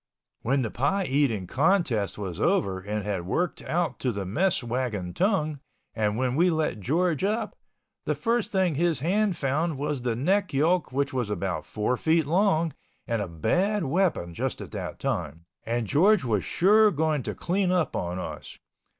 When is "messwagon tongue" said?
4.25-5.59